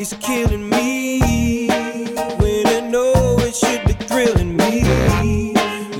[0.00, 1.68] is killing me.
[2.38, 5.52] When I know it should be thrilling me.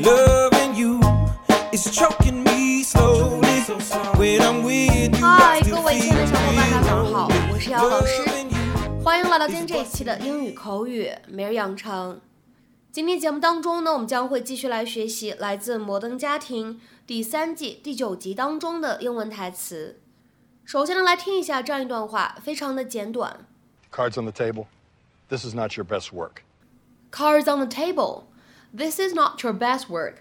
[0.02, 1.00] Loving you
[1.70, 3.60] is choking me slowly.
[4.16, 7.04] When I'm with you, 嗨，I 各 still 位亲爱的 feel 小伙伴，大家 real.
[7.04, 8.22] 早上好，我是姚老师，
[9.04, 12.20] 欢迎来到今天这一期的英语口语每日养成。
[12.90, 16.74] 今天节目当中呢，我们将会继续来学习来自《摩登家庭》
[17.06, 20.00] 第三季第九集当中的英文台词。
[20.64, 23.46] 首先呢，来听一下这样一段话，非常的简短。
[23.91, 24.67] Cards on the table.
[25.29, 26.43] This is not your best work.
[27.11, 28.25] Cards on the table.
[28.73, 30.15] This is not your best work.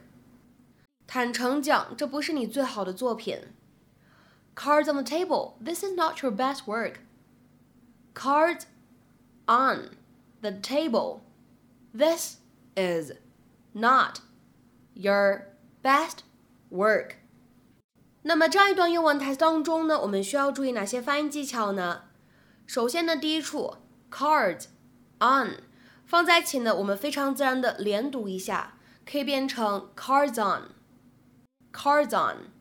[1.06, 3.38] 坦诚讲，这不是你最好的作品。
[4.54, 5.54] Cards on the table.
[5.62, 7.00] This is not your best work.
[8.14, 8.66] Cards
[9.46, 9.96] on
[10.40, 11.20] the table.
[11.92, 12.36] This
[12.76, 13.12] is
[13.72, 14.20] not
[14.94, 15.48] your
[15.82, 16.20] best
[16.70, 17.16] work.
[18.22, 22.04] 那么这样一段英文台词当中呢，我们需要注意哪些发音技巧呢？
[22.69, 23.77] 首先呢，第一处
[24.11, 24.65] cards
[25.19, 25.63] on
[26.05, 28.77] 放在一起呢，我们非常自然的连读一下，
[29.09, 32.51] 可以变成 cards on，cards on。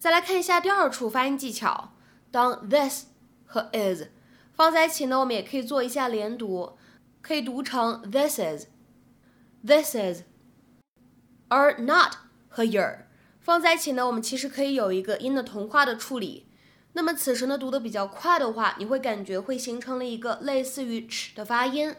[0.00, 1.92] 再来看一下第二处发音技巧，
[2.32, 3.04] 当 this
[3.46, 4.08] 和 is
[4.52, 6.76] 放在一起呢，我们也可以做一下连读，
[7.22, 10.22] 可以读成 this is，this is。
[11.46, 12.14] 而 not
[12.48, 13.06] 和 your
[13.38, 16.48] 放在一起呢，我们其实可以有一个音的同化的处理。
[16.92, 21.94] 那么此时呢，读的比较快的话，你会感觉会形成了一个类似于 ch 的发音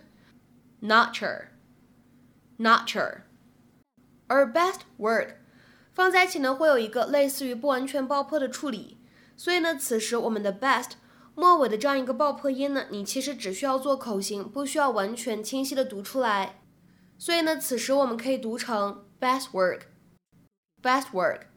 [0.81, 3.21] ，notcher，notcher。
[4.27, 5.29] 而 best word
[5.93, 8.97] 放在一起呢，会有一个类似于不完全爆破的处理。
[9.37, 10.91] 所以呢，此时我们的 best
[11.35, 16.61] 末尾的这样一个爆破音呢，你其实只需要做口型，不需要完全清晰的读出来。
[17.17, 21.50] 所以呢，此时我们可以读成 best work，best work。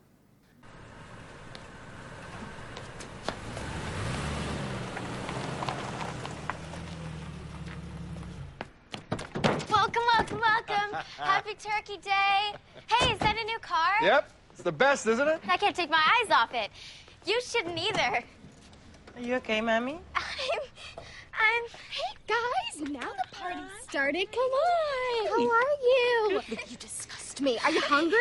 [11.19, 12.53] Happy Turkey Day.
[12.87, 13.93] Hey, is that a new car?
[14.03, 14.31] Yep.
[14.53, 15.41] It's the best, isn't it?
[15.49, 16.71] I can't take my eyes off it.
[17.27, 18.23] You shouldn't either.
[19.17, 19.99] Are you okay, Mommy?
[20.15, 20.61] I'm.
[21.35, 21.65] I'm.
[21.91, 24.31] Hey, guys, now the party's started.
[24.31, 25.27] Come on.
[25.29, 26.41] How are you?
[26.69, 27.59] You disgust me.
[27.65, 28.19] Are you hungry?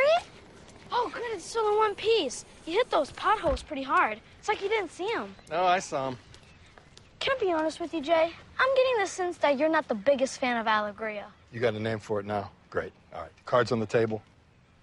[0.92, 2.46] Oh, good, it's still in one piece.
[2.68, 4.20] You hit those potholes pretty hard.
[4.40, 5.34] It's like you didn't see them.
[5.52, 6.20] Oh, I saw them.
[7.20, 8.32] Can I be honest with you, Jay?
[8.60, 11.26] I'm getting the sense that you're not the biggest fan of Allegria.
[11.52, 12.52] You got a name for it now?
[12.70, 12.94] Great.
[13.14, 13.32] All right.
[13.46, 14.22] Cards on the table.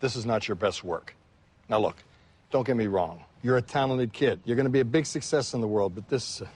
[0.01, 1.15] This is not your best work.
[1.69, 1.97] Now, look,
[2.51, 3.25] don't get me wrong.
[3.43, 4.41] You're a talented kid.
[4.45, 6.47] You're going to be a big success in the world, but this, uh,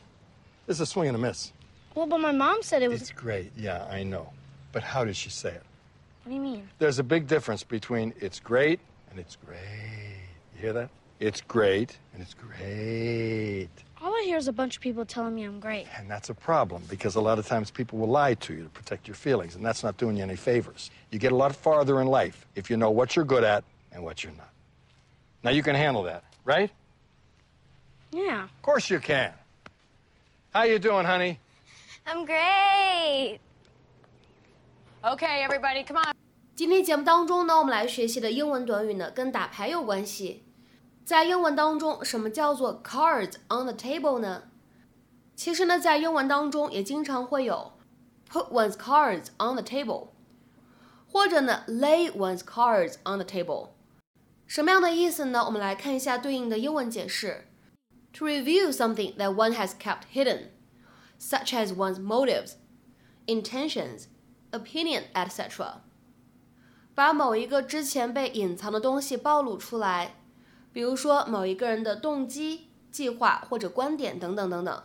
[0.66, 1.52] this is a swing and a miss.
[1.94, 3.02] Well, but my mom said it was.
[3.02, 3.52] It's great.
[3.56, 4.32] Yeah, I know.
[4.72, 5.62] But how did she say it?
[6.24, 6.68] What do you mean?
[6.78, 9.58] There's a big difference between it's great and it's great.
[10.54, 10.90] You hear that?
[11.20, 13.68] It's great and it's great.
[14.03, 15.87] All I hear is a bunch of people telling me I'm great.
[15.97, 18.69] And that's a problem because a lot of times people will lie to you to
[18.69, 20.89] protect your feelings, and that's not doing you any favors.
[21.11, 24.03] You get a lot farther in life if you know what you're good at and
[24.03, 24.49] what you're not.
[25.43, 26.71] Now you can handle that, right?
[28.11, 28.43] Yeah.
[28.45, 29.33] Of course you can.
[30.53, 31.39] How you doing, honey?
[32.07, 33.39] I'm great.
[35.03, 36.13] Okay, everybody, come on.
[36.55, 40.43] 今天节目当中呢，我们来学习的英文短语呢，跟打牌有关系。
[41.03, 44.43] 在英文当中，什么叫做 cards on the table 呢？
[45.35, 47.73] 其实呢，在英文当中也经常会有
[48.29, 50.09] put one's cards on the table，
[51.11, 53.69] 或者呢 lay one's cards on the table。
[54.45, 55.43] 什么样的意思呢？
[55.45, 57.47] 我们来看一下对应的英文解释：
[58.11, 60.49] to reveal something that one has kept hidden,
[61.19, 62.53] such as one's motives,
[63.25, 64.05] intentions,
[64.51, 65.81] opinion, etc.
[66.93, 70.15] 把某一个之前被隐藏的东西暴露出来，
[70.74, 74.82] 比如说某一个人的动机、计划或者观点等等等等。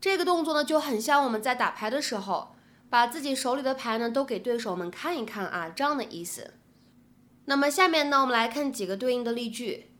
[0.00, 2.56] 这个动作呢，就很像我们在打牌的时候，
[2.90, 6.54] 把自己手里的牌呢都给对手们看一看啊，这样的意思。
[7.44, 9.92] 那么下面呢，我们来看几个对应的例句。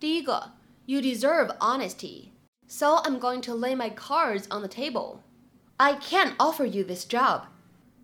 [0.00, 0.52] 第一个
[0.86, 2.30] ，You deserve honesty,
[2.66, 5.20] so I'm going to lay my cards on the table.
[5.76, 7.42] I can't offer you this job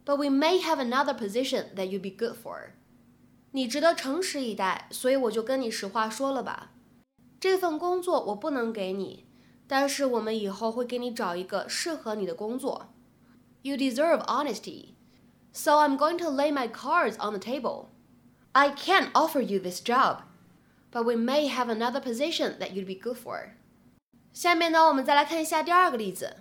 [0.04, 2.74] but we may have another position that you'd be good for.
[3.51, 6.71] 你值得诚实以待，所以我就跟你实话说了吧。
[7.39, 9.25] 这份工作我不能给你，
[9.67, 12.93] 但是我们以后会给你找一个适合你的工作。
[13.61, 14.95] You deserve honesty,
[15.51, 17.87] so I'm going to lay my cards on the table.
[18.53, 20.21] I can't offer you this job,
[20.91, 23.51] but we may have another position that you'd be good for.
[24.33, 26.37] 下面呢，我们再来看一下第二个例子。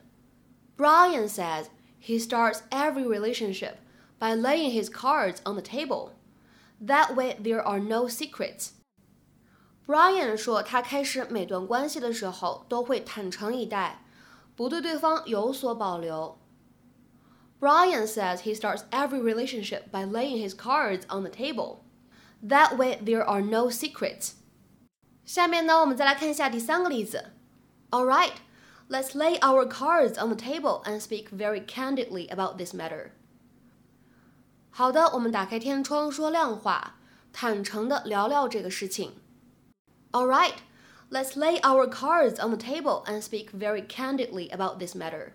[0.76, 1.66] Brian says
[2.00, 3.76] he starts every relationship
[4.18, 6.10] by laying his cards on the table.
[6.84, 8.70] That way, there are no secrets.
[9.86, 14.02] Brian 说，他开始每段关系的时候都会坦诚以待，
[14.56, 16.38] 不对对方有所保留。
[17.58, 21.78] Brian says he starts every relationship by laying his cards on the table.
[22.46, 24.32] That way there are no secrets.
[25.24, 27.32] 下面呢，我们再来看一下第三个例子。
[27.90, 28.34] All right,
[28.90, 33.12] let's lay our cards on the table and speak very candidly about this matter.
[34.70, 36.98] 好的，我们打开天窗说亮话，
[37.32, 39.14] 坦诚的聊聊这个事情。
[40.12, 40.54] All right,
[41.10, 45.32] let's lay our cards on the table and speak very candidly about this matter.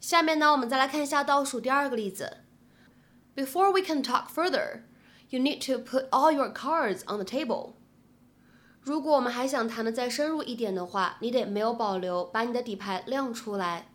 [0.00, 2.38] 下面呢，我们再来看一下倒数第二个例子。
[3.34, 4.82] Before we can talk further,
[5.30, 7.74] you need to put all your cards on the table.
[8.80, 13.88] 如果我们还想谈的再深入一点的话，你得没有保留把你的底牌亮出来。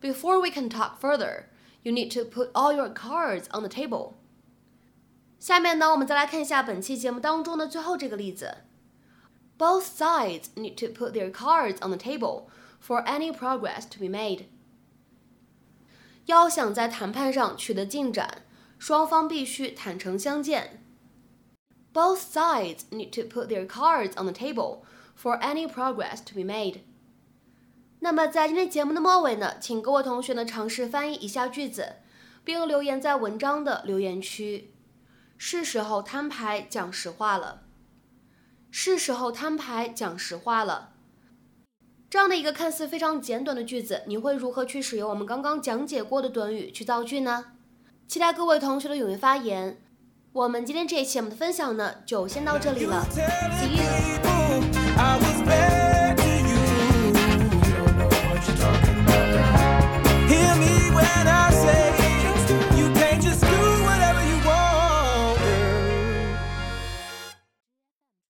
[0.00, 1.44] Before we can talk further,
[1.82, 4.14] you need to put all your cards on the table.
[5.38, 8.58] 下面呢，我们再来看一下本期节目当中的最后这个例子。
[9.58, 12.46] Both sides need to put their cards on the table
[12.80, 14.46] for any progress to be made.
[16.26, 18.42] 要想在谈判上取得进展，
[18.78, 20.82] 双方必须坦诚相见。
[21.92, 24.80] Both sides need to put their cards on the table
[25.16, 26.80] for any progress to be made.
[28.01, 31.97] 那么在今天节目的末尾呢，请各位同学呢尝试翻译以下句子，
[32.43, 34.73] 并留言在文章的留言区。
[35.37, 37.63] 是时候摊牌讲实话了。
[38.71, 40.91] 是时候摊牌讲实话了。
[42.09, 47.45] 这样的一个看似非常简短的句子，你会如何去使用我们刚刚讲解过的短语去造句呢？
[48.07, 49.81] 期待各位同学的踊跃发言。
[50.31, 53.05] 我们今天这一期我们的分享呢，就先到这里了。